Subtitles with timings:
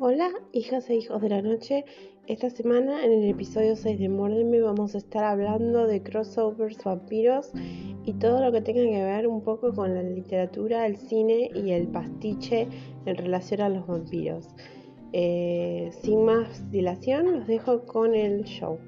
[0.00, 1.84] Hola, hijas e hijos de la noche.
[2.28, 7.50] Esta semana en el episodio 6 de Mórdeme vamos a estar hablando de crossovers, vampiros
[8.04, 11.72] y todo lo que tenga que ver un poco con la literatura, el cine y
[11.72, 12.68] el pastiche
[13.06, 14.46] en relación a los vampiros.
[15.12, 18.78] Eh, sin más dilación, los dejo con el show.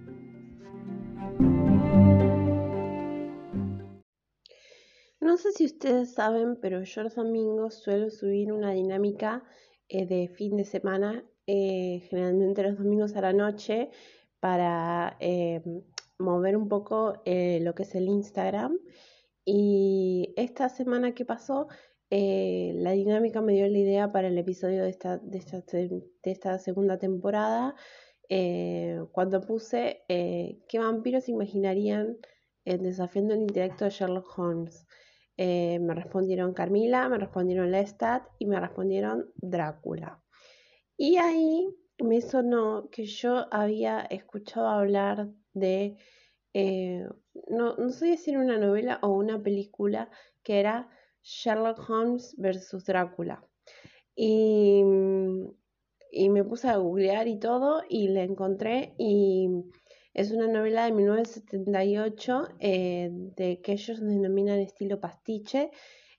[5.21, 9.43] No sé si ustedes saben, pero yo los domingos suelo subir una dinámica
[9.93, 13.91] eh, de fin de semana, eh, generalmente los domingos a la noche,
[14.39, 15.63] para eh,
[16.19, 18.79] mover un poco lo que es el Instagram.
[19.45, 21.67] Y esta semana que pasó,
[22.11, 26.59] la dinámica me dio la idea para el episodio de esta, de esta, de esta
[26.59, 27.75] segunda temporada,
[29.13, 32.19] cuando puse qué vampiros imaginarían
[32.65, 34.87] desafiando el intelecto de Sherlock Holmes.
[35.43, 40.23] Eh, me respondieron Carmila, me respondieron Lestat y me respondieron Drácula.
[40.99, 45.97] Y ahí me sonó que yo había escuchado hablar de,
[46.53, 47.09] eh,
[47.49, 50.11] no, sé si era una novela o una película,
[50.43, 50.91] que era
[51.23, 53.43] Sherlock Holmes versus Drácula.
[54.15, 54.83] Y,
[56.13, 59.49] y me puse a googlear y todo y la encontré y
[60.15, 65.71] es una novela de 1978 eh, de que ellos denominan estilo pastiche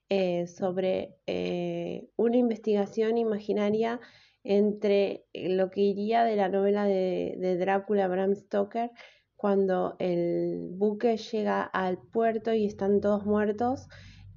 [0.10, 4.00] eh, sobre eh, una investigación imaginaria
[4.44, 8.92] entre lo que iría de la novela de, de Drácula Bram Stoker
[9.36, 13.88] cuando el buque llega al puerto y están todos muertos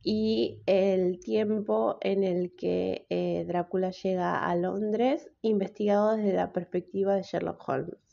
[0.02, 3.06] y el tiempo en el que
[3.46, 8.03] Drácula llega a Londres, investigado desde la perspectiva de Sherlock Holmes.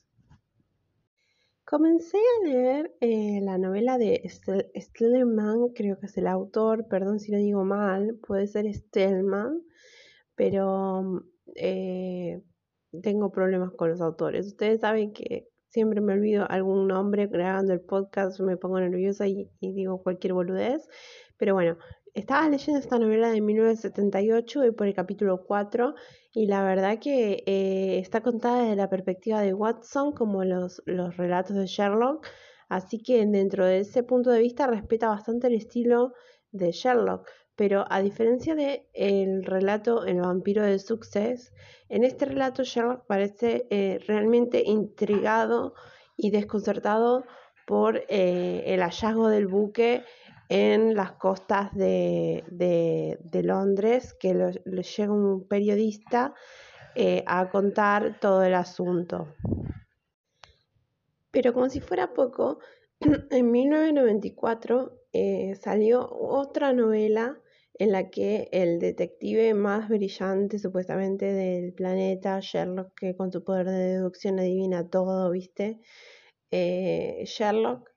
[1.71, 7.31] Comencé a leer eh, la novela de Stellman, creo que es el autor, perdón si
[7.31, 9.63] lo digo mal, puede ser Stellman,
[10.35, 11.23] pero
[11.55, 12.41] eh,
[13.01, 14.47] tengo problemas con los autores.
[14.47, 19.49] Ustedes saben que siempre me olvido algún nombre grabando el podcast, me pongo nerviosa y,
[19.61, 20.85] y digo cualquier boludez,
[21.37, 21.77] pero bueno,
[22.13, 25.95] estaba leyendo esta novela de 1978 y por el capítulo 4
[26.33, 31.15] y la verdad que eh, está contada desde la perspectiva de Watson como los, los
[31.17, 32.27] relatos de Sherlock,
[32.69, 36.13] así que dentro de ese punto de vista respeta bastante el estilo
[36.51, 41.53] de Sherlock, pero a diferencia de el relato El vampiro de Success,
[41.89, 45.73] en este relato Sherlock parece eh, realmente intrigado
[46.17, 47.23] y desconcertado
[47.65, 50.03] por eh, el hallazgo del buque
[50.51, 52.43] en las costas de,
[53.41, 56.33] Londres, que le llega un periodista
[56.93, 59.33] eh, a contar todo el asunto.
[61.31, 62.59] Pero como si fuera poco,
[62.99, 67.39] en 1994 eh, salió otra novela
[67.75, 73.67] en la que el detective más brillante supuestamente del planeta, Sherlock, que con su poder
[73.67, 75.79] de deducción adivina todo, ¿viste?
[76.51, 77.89] Eh, Sherlock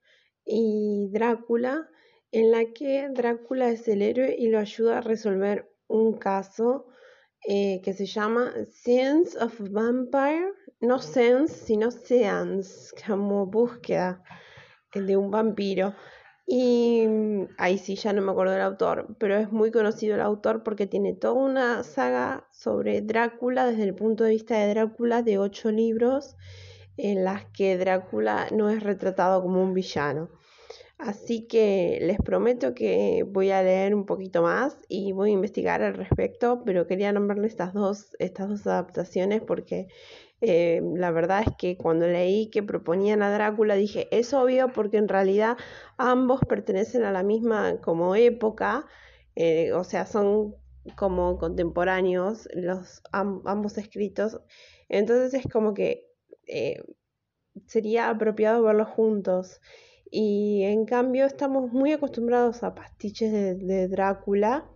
[0.47, 1.91] y Drácula
[2.35, 6.87] en la que Drácula es el héroe y lo ayuda a resolver un caso
[7.47, 14.21] eh, que se llama Sense of Vampire, no Sense, sino Seance, como búsqueda
[14.93, 15.95] de un vampiro.
[16.45, 20.21] Y mm, ahí sí, ya no me acuerdo del autor, pero es muy conocido el
[20.21, 25.23] autor porque tiene toda una saga sobre Drácula desde el punto de vista de Drácula
[25.23, 26.37] de ocho libros
[26.97, 30.31] en las que Drácula no es retratado como un villano.
[30.99, 35.83] Así que les prometo que voy a leer un poquito más y voy a investigar
[35.83, 39.89] al respecto, pero quería nombrarle estas dos, estas dos adaptaciones porque
[40.41, 44.99] eh, la verdad es que cuando leí que proponían a Drácula dije, es obvio porque
[44.99, 45.57] en realidad
[45.97, 48.87] ambos pertenecen a la misma como época,
[49.35, 50.55] eh, o sea, son
[50.97, 54.41] como contemporáneos los ambos escritos,
[54.89, 56.07] entonces es como que
[56.47, 56.83] eh,
[57.67, 59.61] sería apropiado verlos juntos.
[60.11, 64.71] Y en cambio estamos muy acostumbrados a pastiches de, Drácula.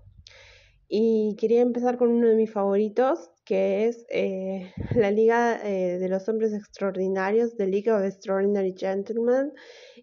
[0.88, 6.08] Y quería empezar con uno de mis favoritos, que es eh, la Liga eh, de
[6.08, 9.52] los Hombres Extraordinarios, The League of Extraordinary Gentlemen.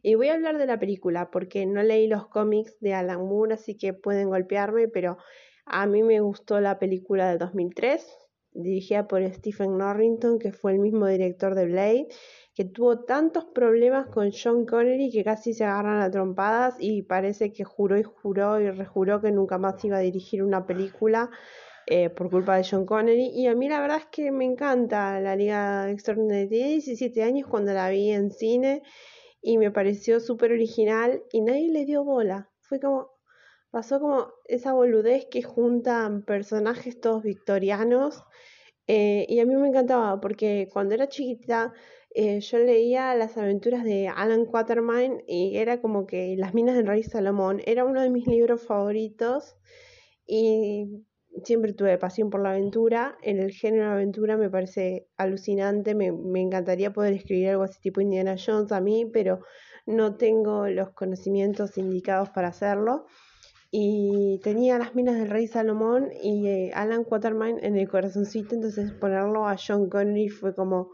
[0.01, 3.55] Y voy a hablar de la película, porque no leí los cómics de Alan Moore,
[3.55, 5.17] así que pueden golpearme, pero
[5.65, 8.05] a mí me gustó la película de 2003,
[8.51, 12.07] dirigida por Stephen Norrington, que fue el mismo director de Blade
[12.55, 17.51] que tuvo tantos problemas con John Connery que casi se agarran a trompadas y parece
[17.51, 21.29] que juró y juró y rejuró que nunca más iba a dirigir una película
[21.87, 23.27] eh, por culpa de John Connery.
[23.35, 26.47] Y a mí la verdad es que me encanta la Liga Extraordinaria.
[26.47, 28.83] Tenía 17 años cuando la vi en cine
[29.41, 32.49] y me pareció súper original y nadie le dio bola.
[32.61, 33.11] Fue como,
[33.69, 38.23] pasó como esa boludez que juntan personajes todos victorianos
[38.87, 41.73] Eh, y a mí me encantaba porque cuando era chiquita
[42.15, 46.87] eh, yo leía las aventuras de Alan Quatermain y era como que Las minas del
[46.87, 49.57] rey Salomón era uno de mis libros favoritos
[50.25, 51.03] y
[51.43, 53.17] siempre tuve pasión por la aventura.
[53.21, 57.81] En el género de aventura me parece alucinante, me, me encantaría poder escribir algo así
[57.81, 59.41] tipo Indiana Jones a mí, pero
[59.85, 63.05] no tengo los conocimientos indicados para hacerlo
[63.77, 68.93] y tenía las minas del rey Salomón y eh, Alan Quatermain en el corazoncito, entonces
[68.93, 70.91] ponerlo a John Connery fue como,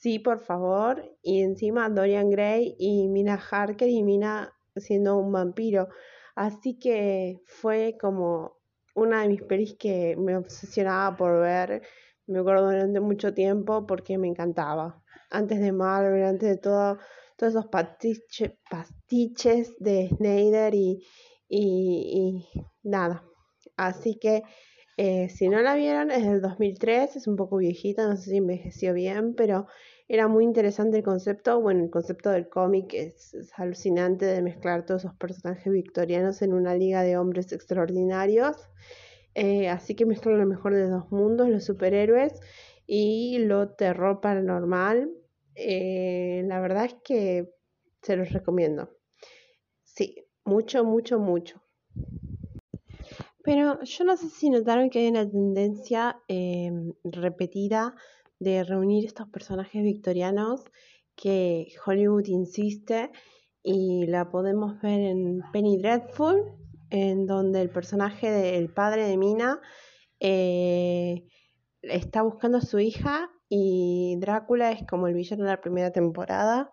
[0.00, 5.88] sí, por favor, y encima Dorian Gray y Mina Harker y Mina siendo un vampiro,
[6.34, 8.56] así que fue como
[8.94, 11.82] una de mis pelis que me obsesionaba por ver,
[12.26, 16.98] me acuerdo durante mucho tiempo porque me encantaba, antes de Marvel, antes de todo,
[17.36, 21.04] todos esos pastiches de Snyder y
[21.50, 22.46] y,
[22.82, 23.24] nada.
[23.76, 24.42] Así que
[24.96, 28.36] eh, si no la vieron, es del 2003, es un poco viejita, no sé si
[28.36, 29.66] envejeció bien, pero
[30.12, 31.60] era muy interesante el concepto.
[31.60, 36.74] Bueno, el concepto del cómic es, alucinante de mezclar todos esos personajes victorianos en una
[36.74, 38.56] liga de hombres extraordinarios.
[39.36, 42.40] Eh, así que mezclan lo mejor de dos mundos, los superhéroes
[42.88, 45.12] y lo terror paranormal.
[45.54, 47.54] Eh, la verdad es que
[48.02, 48.90] se los recomiendo.
[49.84, 51.62] Sí, mucho, mucho, mucho.
[53.44, 57.94] Pero yo no sé si notaron que hay una tendencia em, repetida
[58.40, 60.64] de reunir estos personajes victorianos
[61.14, 63.10] que Hollywood insiste
[63.62, 66.42] y la podemos ver en Penny Dreadful,
[66.88, 69.60] en donde el personaje del padre de Mina
[70.18, 71.26] eh,
[71.82, 76.70] está buscando a su hija y Drácula es como el villano de la primera temporada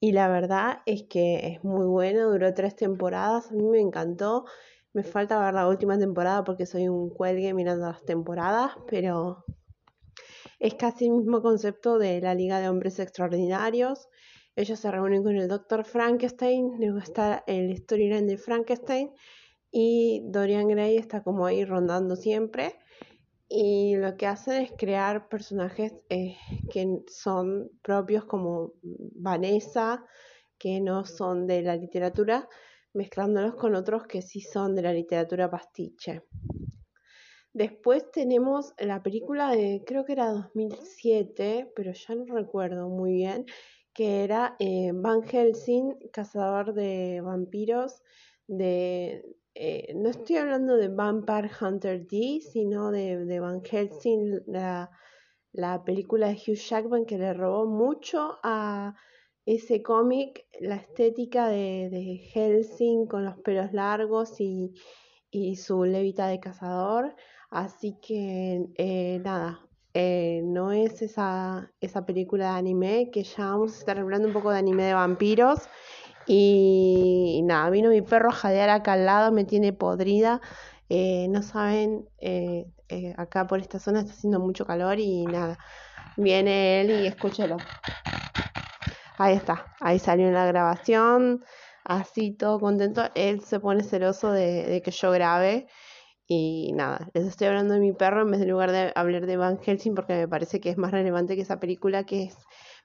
[0.00, 4.44] y la verdad es que es muy bueno, duró tres temporadas, a mí me encantó.
[4.92, 9.44] Me falta ver la última temporada porque soy un cuelgue mirando las temporadas, pero
[10.58, 14.08] es casi el mismo concepto de la Liga de Hombres Extraordinarios.
[14.56, 15.84] Ellos se reúnen con el Dr.
[15.84, 19.10] Frankenstein, luego está el storyline de Frankenstein
[19.70, 22.74] y Dorian Gray está como ahí rondando siempre
[23.48, 26.36] y lo que hacen es crear personajes eh,
[26.70, 30.04] que son propios como Vanessa,
[30.58, 32.46] que no son de la literatura,
[32.92, 36.24] mezclándolos con otros que sí son de la literatura pastiche.
[37.58, 43.46] Después tenemos la película de, creo que era 2007, pero ya no recuerdo muy bien,
[43.92, 48.00] que era eh, Van Helsing, cazador de vampiros
[48.46, 49.24] de,
[49.56, 54.88] eh, no estoy hablando de Vampire Hunter D, sino de, Van Helsing, la,
[55.84, 58.94] película de Hugh Jackman que le robó mucho a
[59.46, 64.76] ese cómic, la estética de, Helsing con los pelos largos y,
[65.56, 67.16] su levita de cazador.
[67.50, 69.60] Así que eh, nada,
[69.94, 74.34] eh, no es esa, esa película de anime, que ya vamos a estar hablando un
[74.34, 75.60] poco de anime de vampiros.
[76.30, 80.42] Y, nada, vino mi perro a jadear acá al lado, me tiene podrida.
[80.90, 85.58] Eh, no saben, eh, eh, acá por esta zona está haciendo mucho calor y nada,
[86.16, 87.56] viene él y escúchelo.
[89.18, 91.44] Ahí está, ahí salió la grabación,
[91.84, 93.02] así todo contento.
[93.14, 95.66] Él se pone celoso de, que yo grabe.
[96.30, 99.38] Y nada, les estoy hablando de mi perro en vez de lugar de hablar de
[99.38, 102.36] Van Helsing porque me parece que es más relevante que esa película que es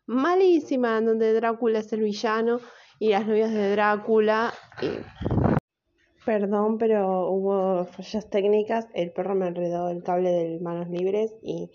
[0.06, 2.62] malísima, donde Drácula es el villano
[3.00, 4.54] y las novias de Drácula.
[6.26, 8.88] Perdón, pero hubo fallas técnicas.
[8.94, 11.70] El perro me enredó el cable de manos libres y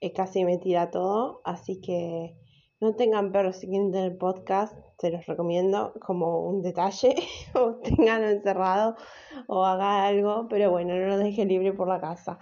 [0.00, 1.40] eh, casi me tira todo.
[1.44, 2.36] Así que
[2.80, 7.16] no tengan perros si quieren tener podcast, se los recomiendo como un detalle.
[7.54, 8.94] o tenganlo encerrado
[9.46, 12.38] o haga algo, pero bueno, no lo deje libre por la casa.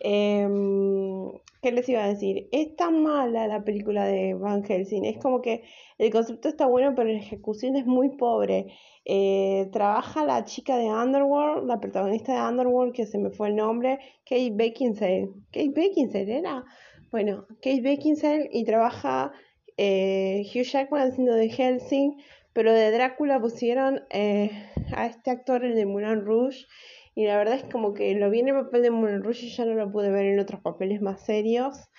[0.00, 1.30] Em,
[1.62, 2.48] ¿Qué les iba a decir?
[2.52, 5.04] Es tan mala la película de Van Helsing.
[5.04, 5.62] Es como que
[5.98, 8.66] el concepto está bueno, pero la ejecución es muy pobre.
[9.04, 13.56] Eh, trabaja la chica de Underworld, la protagonista de Underworld, que se me fue el
[13.56, 15.30] nombre, Kate Beckinsale.
[15.52, 16.64] Kate Beckinsale era.
[17.10, 19.32] Bueno, Kate Beckinsale y trabaja
[19.76, 22.16] eh, Hugh Jackman haciendo de Helsing,
[22.52, 24.50] pero de Drácula pusieron eh,
[24.94, 26.66] a este actor, el de Moulin Rouge
[27.14, 29.50] y la verdad es como que lo vi en el papel de Moulin Rouge y
[29.50, 31.90] ya no lo pude ver en otros papeles más serios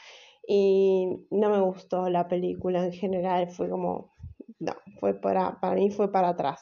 [0.48, 4.12] y no me gustó la película en general, fue como,
[4.60, 6.62] no, fue para, para mí fue para atrás.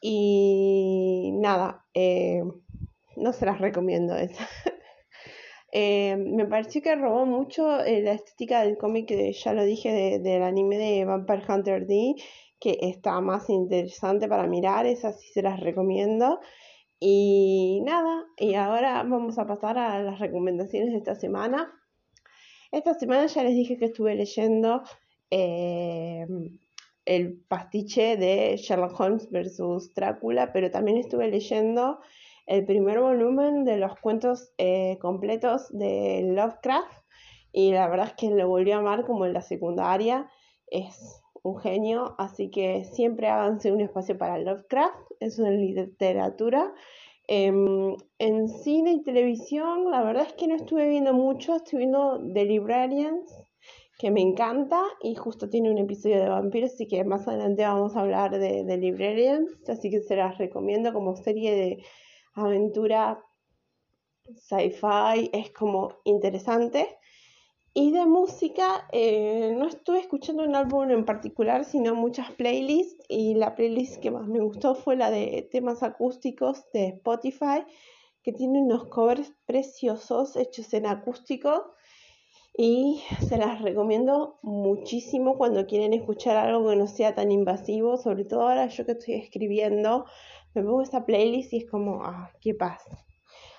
[0.00, 2.42] Y nada, eh,
[3.16, 4.46] no se las recomiendo esa.
[5.70, 10.78] Eh, me pareció que robó mucho la estética del cómic, ya lo dije, del anime
[10.78, 12.14] de Vampire Hunter D,
[12.60, 16.40] que está más interesante para mirar, esa sí se las recomiendo.
[17.00, 21.72] Y nada, y ahora vamos a pasar a las recomendaciones de esta semana.
[22.72, 24.82] Esta semana ya les dije que estuve leyendo
[25.30, 26.26] eh,
[27.04, 32.00] el pastiche de Sherlock Holmes versus Drácula, pero también estuve leyendo
[32.46, 36.98] el primer volumen de los cuentos eh, completos de Lovecraft
[37.52, 40.30] y la verdad es que lo volví a amar como en la secundaria.
[40.66, 46.72] Es un genio, así que siempre háganse un espacio para Lovecraft, eso en literatura.
[47.26, 52.20] Em, en cine y televisión, la verdad es que no estuve viendo mucho, estoy viendo
[52.32, 53.30] The Librarians,
[53.98, 57.96] que me encanta y justo tiene un episodio de vampiros, así que más adelante vamos
[57.96, 61.84] a hablar de The Librarians, así que se las recomiendo como serie de
[62.34, 63.22] aventura
[64.36, 66.97] sci-fi, es como interesante.
[67.74, 73.04] Y de música, eh, no estuve escuchando un álbum en particular, sino muchas playlists.
[73.08, 77.64] Y la playlist que más me gustó fue la de temas acústicos de Spotify,
[78.22, 81.74] que tiene unos covers preciosos hechos en acústico.
[82.56, 87.96] Y se las recomiendo muchísimo cuando quieren escuchar algo que no sea tan invasivo.
[87.96, 90.06] Sobre todo ahora yo que estoy escribiendo,
[90.54, 92.82] me pongo esta playlist y es como, ah, qué paz.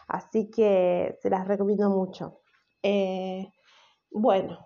[0.09, 2.41] Así que se las recomiendo mucho.
[2.83, 3.47] Eh,
[4.11, 4.59] bueno,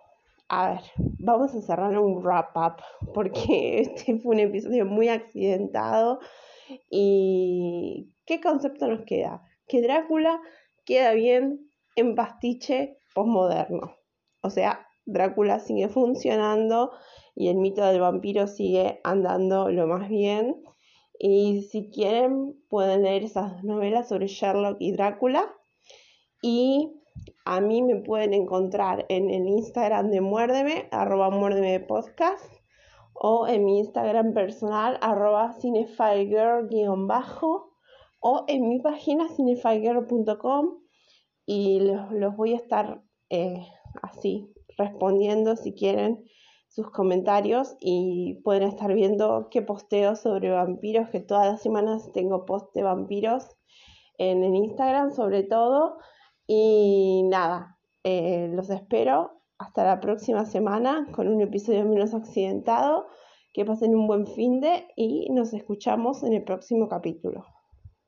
[0.49, 2.83] a ver, vamos a cerrar un wrap up
[3.13, 6.19] porque este fue un episodio muy accidentado
[6.89, 9.43] y ¿qué concepto nos queda?
[9.67, 10.41] Que Drácula
[10.85, 13.95] queda bien en pastiche postmoderno.
[14.41, 16.91] O sea, Drácula sigue funcionando
[17.35, 20.63] y el mito del vampiro sigue andando lo más bien.
[21.19, 25.53] Y si quieren, pueden leer esas novelas sobre Sherlock y Drácula.
[26.41, 27.02] Y
[27.45, 32.63] a mí me pueden encontrar en el Instagram de Muérdeme, arroba Muérdeme Podcast,
[33.13, 35.55] o en mi Instagram personal, arroba
[37.07, 37.73] bajo
[38.19, 40.79] o en mi página cinefigirl.com
[41.45, 43.65] y los, voy a estar eh,
[44.01, 46.23] así respondiendo si quieren
[46.69, 52.45] sus comentarios y pueden estar viendo qué posteo sobre vampiros, que todas las semanas tengo
[52.45, 53.47] post de vampiros
[54.17, 55.97] en el Instagram sobre todo.
[56.55, 63.07] Y nada, eh, los espero hasta la próxima semana con un episodio menos accidentado.
[63.53, 67.45] Que pasen un buen fin de y nos escuchamos en el próximo capítulo.